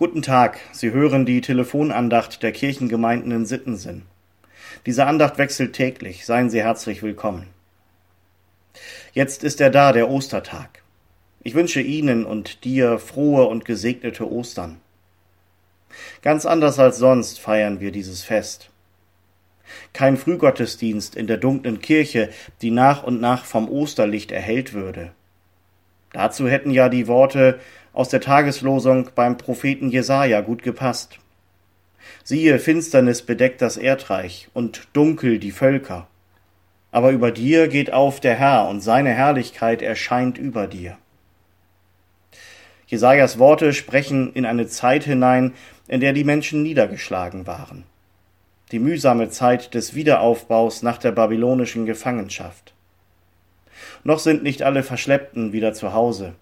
[0.00, 4.04] Guten Tag, Sie hören die Telefonandacht der Kirchengemeinden in Sittensinn.
[4.86, 7.48] Diese Andacht wechselt täglich, seien Sie herzlich willkommen.
[9.12, 10.82] Jetzt ist er da, der Ostertag.
[11.42, 14.80] Ich wünsche Ihnen und dir frohe und gesegnete Ostern.
[16.22, 18.70] Ganz anders als sonst feiern wir dieses Fest.
[19.92, 22.30] Kein Frühgottesdienst in der dunklen Kirche,
[22.62, 25.12] die nach und nach vom Osterlicht erhellt würde.
[26.12, 27.60] Dazu hätten ja die Worte
[27.92, 31.18] aus der Tageslosung beim Propheten Jesaja gut gepasst.
[32.24, 36.06] Siehe, Finsternis bedeckt das Erdreich und dunkel die Völker.
[36.92, 40.96] Aber über dir geht auf der Herr und seine Herrlichkeit erscheint über dir.
[42.86, 45.52] Jesajas Worte sprechen in eine Zeit hinein,
[45.86, 47.84] in der die Menschen niedergeschlagen waren.
[48.72, 52.74] Die mühsame Zeit des Wiederaufbaus nach der babylonischen Gefangenschaft.
[54.04, 56.34] Noch sind nicht alle Verschleppten wieder zu Hause.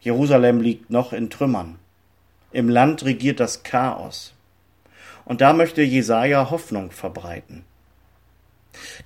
[0.00, 1.78] Jerusalem liegt noch in Trümmern.
[2.52, 4.34] Im Land regiert das Chaos.
[5.24, 7.64] Und da möchte Jesaja Hoffnung verbreiten.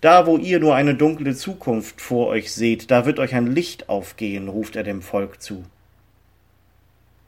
[0.00, 3.88] Da, wo ihr nur eine dunkle Zukunft vor euch seht, da wird euch ein Licht
[3.88, 5.64] aufgehen, ruft er dem Volk zu.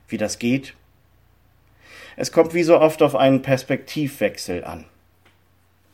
[0.08, 0.74] Wie das geht?
[2.16, 4.84] Es kommt wie so oft auf einen Perspektivwechsel an.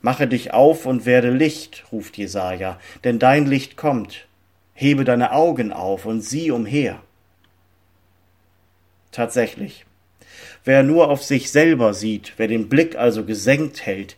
[0.02, 4.26] Mache dich auf und werde Licht, ruft Jesaja, denn dein Licht kommt.
[4.80, 7.02] Hebe deine Augen auf und sieh umher.
[9.12, 9.84] Tatsächlich.
[10.64, 14.16] Wer nur auf sich selber sieht, wer den Blick also gesenkt hält,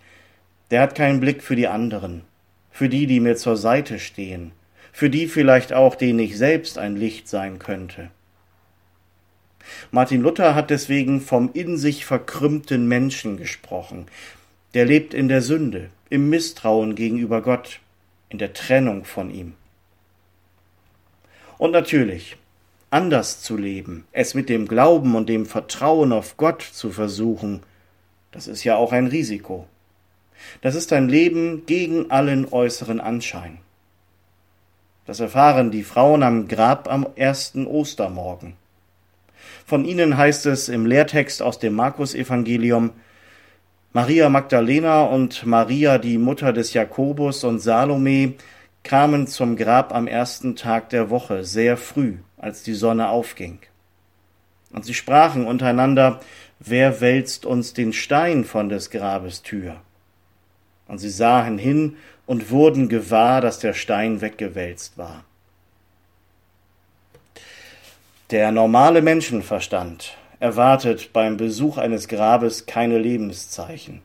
[0.70, 2.22] der hat keinen Blick für die anderen,
[2.70, 4.52] für die, die mir zur Seite stehen,
[4.92, 8.12] für die vielleicht auch, denen ich selbst ein Licht sein könnte.
[9.90, 14.06] Martin Luther hat deswegen vom in sich verkrümmten Menschen gesprochen.
[14.74, 17.80] Der lebt in der Sünde, im Misstrauen gegenüber Gott,
[18.28, 19.54] in der Trennung von ihm.
[21.58, 22.36] Und natürlich,
[22.90, 27.62] anders zu leben, es mit dem Glauben und dem Vertrauen auf Gott zu versuchen,
[28.30, 29.66] das ist ja auch ein Risiko.
[30.60, 33.58] Das ist ein Leben gegen allen äußeren Anschein.
[35.06, 38.54] Das erfahren die Frauen am Grab am ersten Ostermorgen.
[39.66, 42.90] Von ihnen heißt es im Lehrtext aus dem Markus-Evangelium,
[43.92, 48.34] Maria Magdalena und Maria, die Mutter des Jakobus und Salome,
[48.82, 53.60] kamen zum Grab am ersten Tag der Woche sehr früh als die Sonne aufging.
[54.72, 56.20] Und sie sprachen untereinander,
[56.58, 59.76] wer wälzt uns den Stein von des Grabes Tür?
[60.88, 65.24] Und sie sahen hin und wurden gewahr, dass der Stein weggewälzt war.
[68.30, 74.00] Der normale Menschenverstand erwartet beim Besuch eines Grabes keine Lebenszeichen.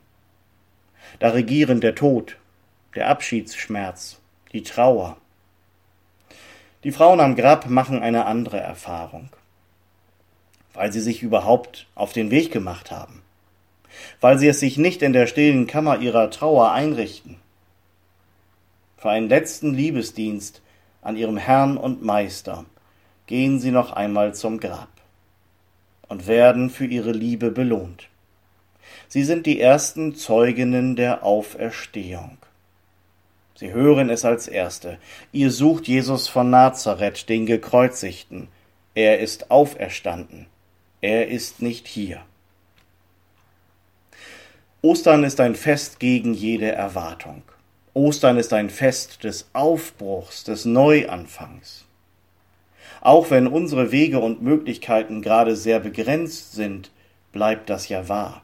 [1.19, 2.37] Da regieren der Tod,
[2.93, 4.19] der Abschiedsschmerz,
[4.53, 5.17] die Trauer,
[6.83, 9.29] die Frauen am Grab machen eine andere Erfahrung,
[10.73, 13.23] weil sie sich überhaupt auf den Weg gemacht haben,
[14.21, 17.37] weil sie es sich nicht in der stillen Kammer ihrer Trauer einrichten.
[18.95, 20.61] Für einen letzten Liebesdienst
[21.01, 22.65] an ihrem Herrn und Meister
[23.25, 24.89] gehen sie noch einmal zum Grab
[26.07, 28.07] und werden für ihre Liebe belohnt.
[29.07, 32.37] Sie sind die ersten Zeuginnen der Auferstehung.
[33.59, 34.99] Sie hören es als Erste.
[35.31, 38.49] Ihr sucht Jesus von Nazareth, den Gekreuzigten.
[38.93, 40.45] Er ist auferstanden.
[41.01, 42.21] Er ist nicht hier.
[44.83, 47.41] Ostern ist ein Fest gegen jede Erwartung.
[47.95, 51.85] Ostern ist ein Fest des Aufbruchs, des Neuanfangs.
[53.01, 56.91] Auch wenn unsere Wege und Möglichkeiten gerade sehr begrenzt sind,
[57.31, 58.43] bleibt das ja wahr.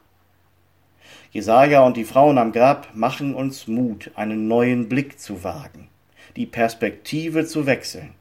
[1.32, 5.88] Jesaja und die Frauen am Grab machen uns Mut, einen neuen Blick zu wagen,
[6.36, 8.14] die Perspektive zu wechseln.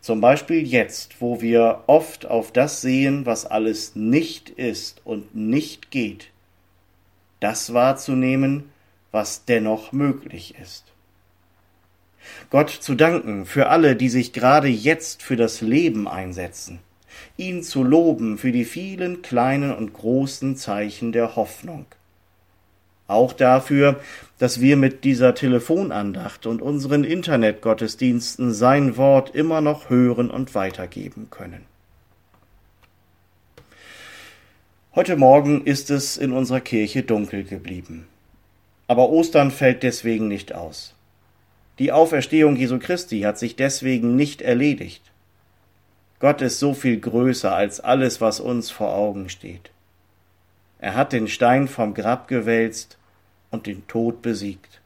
[0.00, 5.90] Zum Beispiel jetzt, wo wir oft auf das sehen, was alles nicht ist und nicht
[5.90, 6.30] geht,
[7.40, 8.70] das wahrzunehmen,
[9.10, 10.84] was dennoch möglich ist.
[12.50, 16.80] Gott zu danken für alle, die sich gerade jetzt für das Leben einsetzen
[17.36, 21.86] ihn zu loben für die vielen kleinen und großen Zeichen der Hoffnung.
[23.06, 24.00] Auch dafür,
[24.38, 31.28] dass wir mit dieser Telefonandacht und unseren Internetgottesdiensten sein Wort immer noch hören und weitergeben
[31.30, 31.66] können.
[34.94, 38.06] Heute Morgen ist es in unserer Kirche dunkel geblieben.
[38.86, 40.94] Aber Ostern fällt deswegen nicht aus.
[41.78, 45.02] Die Auferstehung Jesu Christi hat sich deswegen nicht erledigt.
[46.24, 49.70] Gott ist so viel größer als alles, was uns vor Augen steht.
[50.78, 52.96] Er hat den Stein vom Grab gewälzt
[53.50, 54.80] und den Tod besiegt.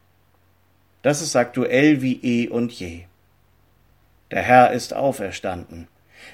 [1.02, 3.04] Das ist aktuell wie eh und je.
[4.32, 5.86] Der Herr ist auferstanden.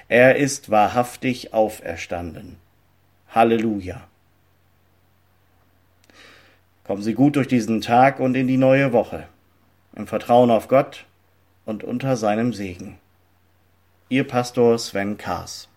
[0.09, 2.57] Er ist wahrhaftig auferstanden.
[3.29, 4.09] Halleluja.
[6.85, 9.29] Kommen Sie gut durch diesen Tag und in die neue Woche,
[9.95, 11.05] im Vertrauen auf Gott
[11.67, 12.99] und unter seinem Segen.
[14.14, 15.69] Ihr Pastor Sven Kaas